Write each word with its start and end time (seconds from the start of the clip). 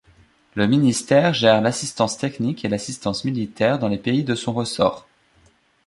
Le 0.55 0.65
ministère 0.67 1.31
gère 1.35 1.61
l'assistance 1.61 2.17
technique 2.17 2.65
et 2.65 2.69
l'assistance 2.69 3.23
militaire 3.23 3.77
dans 3.77 3.87
les 3.87 3.99
pays 3.99 4.23
de 4.23 4.33
son 4.33 4.51
ressort. 4.51 5.07